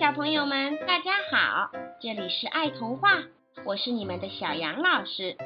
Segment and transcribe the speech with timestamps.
[0.00, 1.70] 小朋友们，大家好！
[2.00, 3.22] 这里是爱童话，
[3.64, 5.36] 我是你们的小杨老师。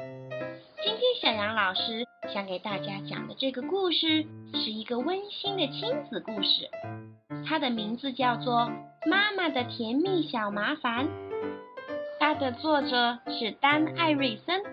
[0.83, 6.69] 今天小杨老师想给大家讲的这个故事是一个温馨的亲子故事，
[7.47, 8.71] 它的名字叫做
[9.09, 11.05] 《妈妈的甜蜜小麻烦》，
[12.19, 14.63] 它的作者是丹·艾瑞森。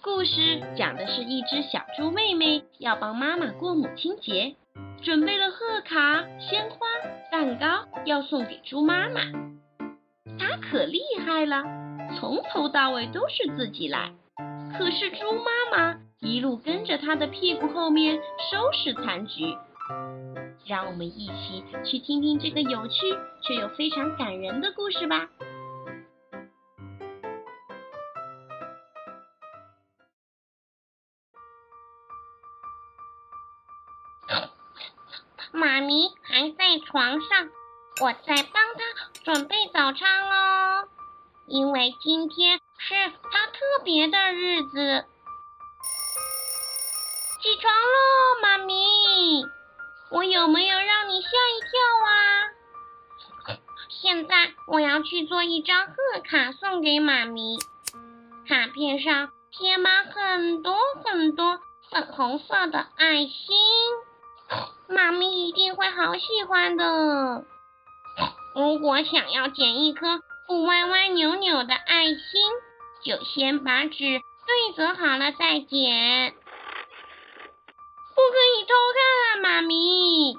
[0.00, 4.54] 故事讲的是一只小猪妹妹要帮妈妈过母亲节。
[5.02, 6.78] 准备了贺卡、鲜花、
[7.44, 9.20] 蛋糕，要送给猪妈妈。
[10.38, 11.62] 她可厉害了，
[12.18, 14.14] 从头到尾都是自己来。
[14.78, 18.16] 可是猪妈妈一路跟着她的屁股后面
[18.50, 19.54] 收拾残局。
[20.66, 22.94] 让我们一起去听听这个有趣
[23.42, 25.28] 却又非常感人的故事吧。
[35.54, 37.48] 妈咪还在床上，
[38.00, 38.82] 我在帮她
[39.22, 40.88] 准备早餐哦。
[41.46, 42.94] 因为今天是
[43.30, 45.04] 她特别的日子。
[47.40, 49.44] 起床喽，妈咪！
[50.10, 51.70] 我有没有让你吓一跳
[52.08, 52.10] 啊？
[54.02, 55.94] 现在我要去做一张贺
[56.28, 57.58] 卡送给妈咪，
[58.48, 61.60] 卡片上贴满很多很多
[61.90, 63.30] 粉红色的爱心。
[64.88, 67.44] 妈咪一定会好喜欢的。
[68.54, 72.18] 如果想要剪一颗不歪歪扭扭的爱心，
[73.04, 76.34] 就先把纸对折好了再剪。
[78.14, 80.36] 不可以偷看啊，妈咪！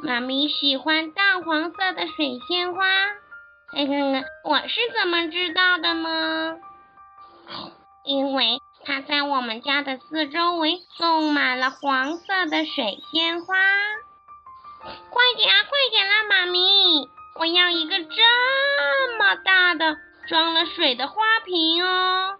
[0.00, 2.84] 妈咪喜欢淡黄色的水仙花。
[3.68, 6.58] 嘿嘿，我是怎么知道的呢？
[8.04, 8.60] 因为。
[8.86, 13.56] 它在我们家的四周围种满了黄色的水仙花，
[15.10, 17.10] 快点啊，快点啦，妈咪！
[17.34, 19.96] 我要一个这么大的
[20.28, 22.38] 装了水的花瓶哦。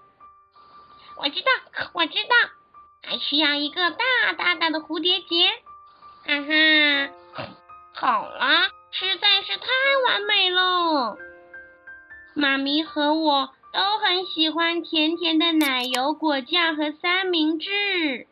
[1.17, 1.51] 我知道，
[1.95, 2.37] 我知道，
[3.03, 5.49] 还需要一个大大大的蝴蝶结。
[6.27, 7.49] 哈哈，
[7.93, 9.67] 好了，实在是太
[10.06, 11.19] 完美了，
[12.35, 13.51] 妈咪和我。
[14.06, 18.28] 很喜欢甜甜的奶油果酱和三明治，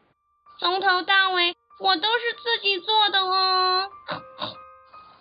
[0.61, 3.91] 从头到尾我都是自己做的哦。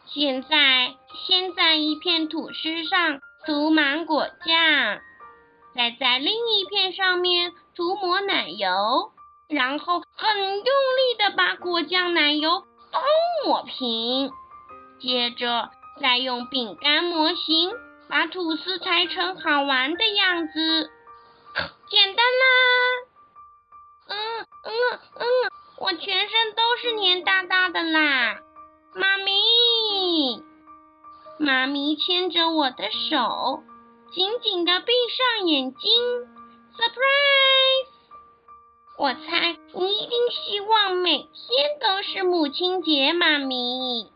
[0.06, 0.94] 现在
[1.26, 5.02] 先在一片吐司上涂满果酱，
[5.74, 9.12] 再在另一片上面涂抹奶油，
[9.50, 13.00] 然后很用力的把果酱奶油都
[13.48, 14.32] 抹平，
[15.00, 17.72] 接着再用饼干模型。
[18.10, 20.90] 把吐司裁成好玩的样子，
[21.90, 22.46] 简单啦。
[24.08, 24.16] 嗯
[24.64, 25.26] 嗯嗯，
[25.80, 28.40] 我全身都是黏哒哒的啦。
[28.96, 30.44] 妈咪，
[31.40, 33.64] 妈咪牵着我的手，
[34.14, 35.92] 紧紧的闭上眼睛。
[36.78, 37.88] Surprise！
[38.98, 44.12] 我猜你一定希望每天都是母亲节，妈咪。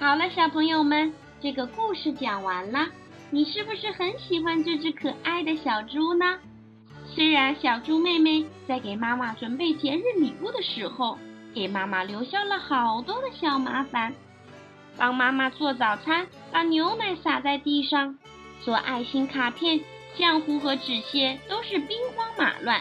[0.00, 1.12] 好了，小朋友们，
[1.42, 2.88] 这个故事讲完了。
[3.28, 6.38] 你是不是很喜欢这只可爱的小猪呢？
[7.14, 11.18] 虽然小猪妹妹在给妈妈准备节日礼物的时候，
[11.54, 14.14] 给妈妈留下了好多的小麻烦，
[14.96, 18.18] 帮妈妈做早餐，把牛奶洒在地上，
[18.64, 19.78] 做爱心卡片，
[20.16, 22.80] 浆糊和纸屑都是兵荒马乱，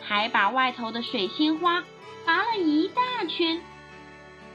[0.00, 1.82] 还把外头的水仙花
[2.24, 3.60] 拔了一大圈。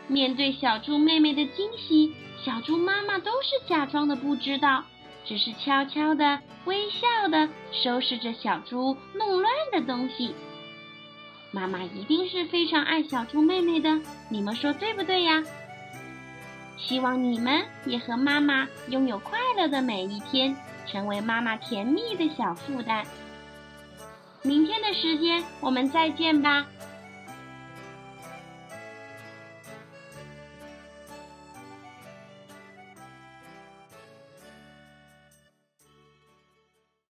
[0.08, 4.84] 面对小猪妹妹的惊喜，小猪妈妈都是假装的不知道，
[5.26, 10.36] 只是悄悄的、微笑的收拾着小猪弄乱的东西。
[11.52, 14.00] 妈妈一定是非常爱小猪妹妹的，
[14.30, 15.44] 你们说对不对呀？
[16.78, 20.56] 希望你们也和妈妈拥有快乐的每一天，
[20.86, 23.04] 成为妈妈甜蜜的小负担。
[24.44, 26.68] 明天的时间我们再见吧。